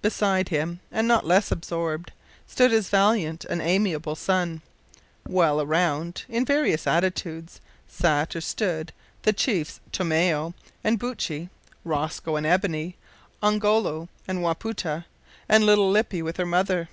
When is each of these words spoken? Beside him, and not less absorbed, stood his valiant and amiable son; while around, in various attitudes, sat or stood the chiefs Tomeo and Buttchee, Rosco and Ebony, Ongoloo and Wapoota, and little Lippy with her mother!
Beside 0.00 0.48
him, 0.48 0.80
and 0.90 1.06
not 1.06 1.26
less 1.26 1.52
absorbed, 1.52 2.10
stood 2.46 2.70
his 2.70 2.88
valiant 2.88 3.44
and 3.50 3.60
amiable 3.60 4.16
son; 4.16 4.62
while 5.24 5.60
around, 5.60 6.24
in 6.26 6.46
various 6.46 6.86
attitudes, 6.86 7.60
sat 7.86 8.34
or 8.34 8.40
stood 8.40 8.94
the 9.24 9.32
chiefs 9.34 9.78
Tomeo 9.92 10.54
and 10.82 10.98
Buttchee, 10.98 11.50
Rosco 11.84 12.36
and 12.36 12.46
Ebony, 12.46 12.96
Ongoloo 13.42 14.08
and 14.26 14.38
Wapoota, 14.38 15.04
and 15.50 15.66
little 15.66 15.90
Lippy 15.90 16.22
with 16.22 16.38
her 16.38 16.46
mother! 16.46 16.88